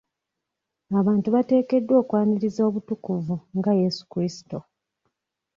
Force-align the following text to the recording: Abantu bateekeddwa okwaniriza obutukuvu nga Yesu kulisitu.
Abantu 0.99 1.27
bateekeddwa 1.35 1.95
okwaniriza 2.01 2.61
obutukuvu 2.69 3.35
nga 3.57 3.71
Yesu 3.81 4.01
kulisitu. 4.11 4.59